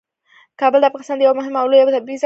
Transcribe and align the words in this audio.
کابل 0.59 0.79
د 0.81 0.85
افغانستان 0.89 1.17
یوه 1.21 1.37
مهمه 1.39 1.59
او 1.61 1.67
لویه 1.71 1.83
طبیعي 1.83 1.93
ځانګړتیا 1.99 2.09
ده. 2.19 2.19